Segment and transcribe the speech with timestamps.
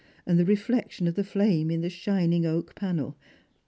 [0.25, 3.15] —and the reflection of the flame in the shining oak panel.